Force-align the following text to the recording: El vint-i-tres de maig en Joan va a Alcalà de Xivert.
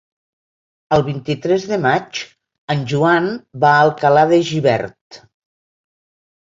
El 0.97 1.03
vint-i-tres 1.09 1.67
de 1.73 1.79
maig 1.83 2.23
en 2.77 2.81
Joan 2.95 3.31
va 3.67 3.75
a 3.77 3.87
Alcalà 3.87 4.27
de 4.35 4.43
Xivert. 4.51 5.25